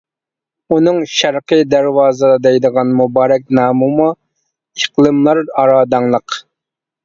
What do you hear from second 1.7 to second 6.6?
دەرۋازا دەيدىغان مۇبارەك نامىمۇ ئىقلىملار ئارا داڭلىق.